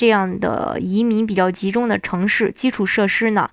[0.00, 3.50] 这样的移民比较集中的城市，基础设施呢，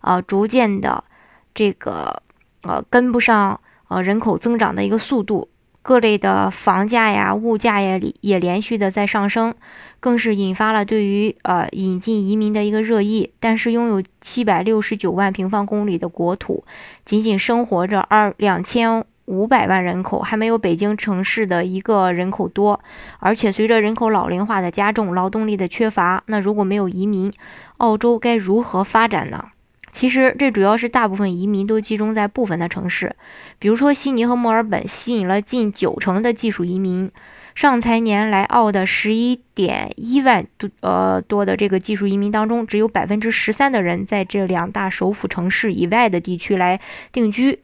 [0.00, 1.04] 呃，逐渐的
[1.52, 2.22] 这个
[2.62, 5.50] 呃跟不上呃人口增长的一个速度，
[5.82, 9.54] 各类的房价呀、物价呀也连续的在上升，
[10.00, 13.34] 更是引发了对于呃引进移民的一个热议。
[13.38, 16.64] 但是拥有七百六十九万平方公里的国土，
[17.04, 19.04] 仅仅生活着二两千。
[19.30, 22.80] 五百万人口还没有北京城市的一个人口多，
[23.20, 27.32] 而且随着人口老龄化的加重，劳动力的缺乏，那如果没有移民，
[27.76, 29.44] 澳洲该如何发展呢？
[29.92, 33.14] 其实这主要是大部分移民都集中在部分的城市，
[33.60, 37.10] 比如说悉尼和墨尔本吸引了近九成的技术移民，
[37.54, 46.80] 上财年来澳的十一点一万多呃多的这个技术移民当中，只有百分之十三的人在这两大首府城市以外的地区来
[47.12, 47.60] 定居。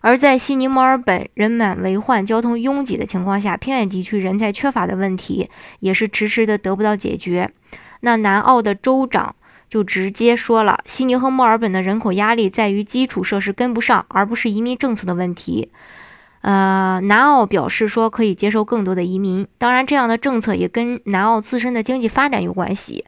[0.00, 7.50] 而在悉尼、墨尔本人满为患、交通拥挤的情况下，偏远地区人才缺乏的问题也是迟迟的得不到解决。
[8.00, 9.36] 那南澳的州长
[9.68, 15.70] 就直接说了，悉尼和墨尔本的人口压力在于基础设施跟不上，而不是移民政策的问题。
[16.40, 23.04] 呃，南澳表示说可以接受更多的移民，当然这样的政策也跟南澳自身的经济发展有关系。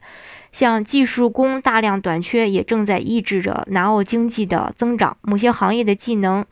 [0.53, 5.17] 像技术工大量短缺，也正在抑制着南澳经济的增长。
[5.21, 6.45] 某些行业的技能。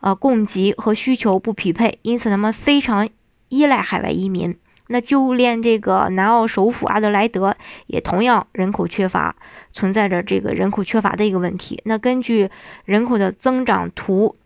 [0.00, 3.08] 呃，供给和需求不匹配，因此他们非常
[3.48, 4.56] 依赖海外移民。
[4.86, 7.56] 那就连这个南澳首府阿德莱德
[7.88, 9.34] 也同样人口缺乏，
[9.72, 11.82] 存在着这个人口缺乏的一个问题。
[11.84, 12.48] 那根据
[12.84, 14.36] 人口的增长图，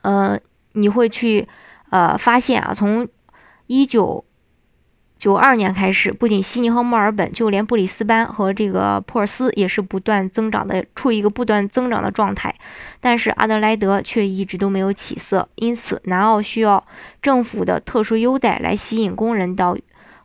[0.00, 0.40] 呃，
[0.72, 1.46] 你会去
[1.90, 3.06] 呃发现啊，从
[3.66, 4.24] 一九。
[5.24, 12.54] 九二年开始，不仅悉尼和墨尔本，就连布里斯班和这个珀尔斯也是不断增长的，处于一个不断增长的状态。
[13.00, 16.86] 但是阿德莱德却一直都没有起色，因此南澳需要
[17.22, 19.74] 政府的特殊优待来吸引工人到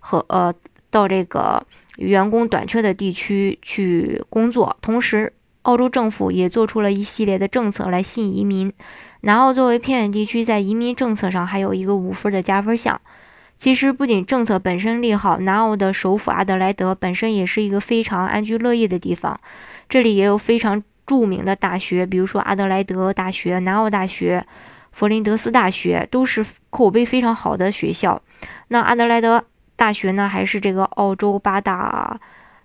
[0.02, 0.54] 和呃
[0.90, 4.76] 到这个员工短缺的地区去工作。
[4.81, 5.31] 同时，
[5.62, 8.74] 澳洲政府也做出了一系列的政策来吸引移民。
[9.22, 13.00] 南澳作为偏远地区，在移民政策上还有一个五分的加分项。
[13.59, 19.38] 其实不仅政策本身利好，南澳的首府阿德莱德本身也是一个非常安居乐业的地方。
[19.90, 24.46] 这里也有非常著名的大学，比如说阿德莱德大学、南澳大学、
[24.94, 28.22] 佛林德斯大学，都是口碑非常好的学校。
[28.69, 29.44] 那阿德莱德
[29.75, 32.18] 大学呢，还是这个澳洲八大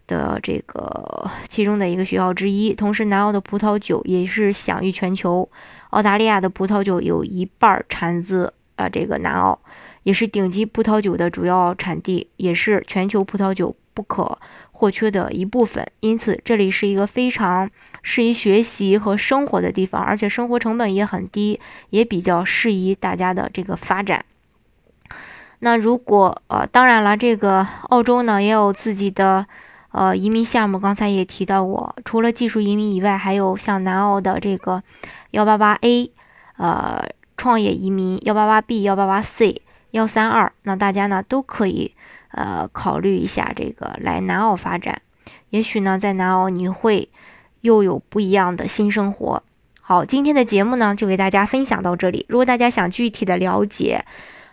[0.06, 2.72] 的这个其中的一个学校之一。
[2.72, 5.48] 同时，南澳的葡萄酒也是享誉全球，
[5.90, 9.58] 澳大利亚的葡萄酒有一半产自呃这个南澳。
[10.04, 14.38] 也是顶级葡萄酒的主要产地，也是全球葡萄酒不可
[14.70, 15.86] 或缺的一部分。
[16.00, 17.68] 因此，这里是一个非常
[18.02, 21.58] 适宜学习和生活的地方，而且生活成本也很低，
[21.90, 24.24] 也比较适宜大家的这个发展。
[25.60, 29.46] 那如果呃，当然了，这个澳洲呢也有自己的
[29.92, 34.82] 呃移民项目，刚才也提到过，除了技术移民以外，还有像南澳的这个
[35.30, 36.10] 幺八八 A，
[36.58, 39.62] 呃，创业移民幺八八 B、幺八八 C。
[39.94, 41.92] 幺三二，那大家呢都可以，
[42.32, 45.02] 呃，考虑一下这个来南澳发展，
[45.50, 47.10] 也许呢在南澳你会
[47.60, 49.44] 又有不一样的新生活。
[49.80, 52.26] 好，今天的节目呢就给大家分享到这里。
[52.28, 54.04] 如果大家想具体的了解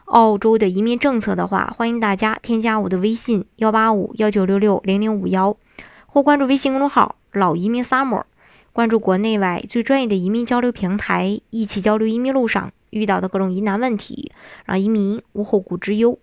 [0.05, 5.57] 澳洲的移民政策的话，欢迎大家添加我的微信幺八五幺九六六零零五幺，
[6.05, 8.25] 或关注微信公众号老移民 summer，
[8.73, 12.71] 关注国内外最专业的移民交流平台，一起交流移民路上。
[12.91, 14.31] 遇到的各种疑难问题，
[14.65, 16.19] 让移民无后顾之忧。